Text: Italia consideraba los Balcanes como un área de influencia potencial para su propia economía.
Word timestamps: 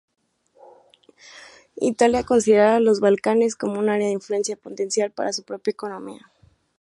Italia 1.75 2.23
consideraba 2.23 2.79
los 2.79 3.01
Balcanes 3.01 3.55
como 3.55 3.77
un 3.77 3.87
área 3.87 4.07
de 4.07 4.13
influencia 4.13 4.55
potencial 4.55 5.11
para 5.11 5.31
su 5.31 5.43
propia 5.43 5.69
economía. 5.69 6.31